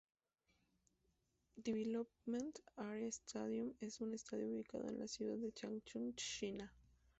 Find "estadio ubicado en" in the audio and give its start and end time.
4.15-4.97